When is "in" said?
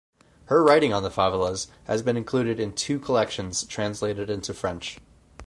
2.59-2.73